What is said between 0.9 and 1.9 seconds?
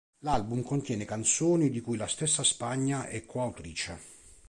canzoni di